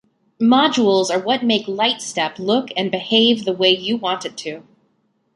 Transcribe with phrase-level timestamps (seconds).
[0.41, 4.63] Modules are what make LiteStep look and behave the way you want it to.